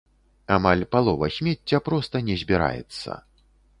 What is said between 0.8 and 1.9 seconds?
палова смецця